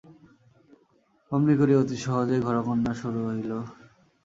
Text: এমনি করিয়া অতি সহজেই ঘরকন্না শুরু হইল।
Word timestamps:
এমনি 1.31 1.53
করিয়া 1.59 1.79
অতি 1.81 1.95
সহজেই 2.03 2.41
ঘরকন্না 2.47 2.91
শুরু 3.01 3.19
হইল। 3.27 3.51